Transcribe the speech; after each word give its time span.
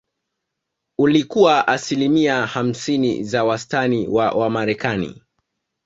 Ulikuwa 0.99 1.67
asilimia 1.67 2.45
hamsini 2.45 3.23
za 3.23 3.43
wastani 3.43 4.07
wa 4.07 4.31
Wamarekani 4.31 5.21